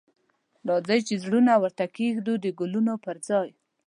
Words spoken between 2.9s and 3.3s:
پر